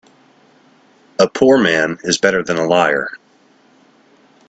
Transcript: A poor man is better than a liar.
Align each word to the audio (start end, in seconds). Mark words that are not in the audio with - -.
A 1.19 1.27
poor 1.29 1.59
man 1.59 1.99
is 2.03 2.17
better 2.17 2.41
than 2.41 2.57
a 2.57 2.65
liar. 2.65 3.11